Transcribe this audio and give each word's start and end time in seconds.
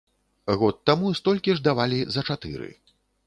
Год 0.61 0.79
таму 0.89 1.11
столькі 1.19 1.55
ж 1.59 1.63
давалі 1.69 1.99
за 2.17 2.21
чатыры. 2.31 2.71